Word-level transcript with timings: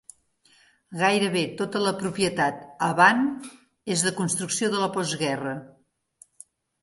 Gairebé 0.99 1.41
tota 1.59 1.81
la 1.83 1.91
propietat 1.99 2.63
a 2.87 2.89
Van 2.99 3.21
és 3.97 4.05
de 4.07 4.13
construcció 4.21 4.71
de 4.77 4.81
la 4.85 4.89
postguerra. 4.97 5.53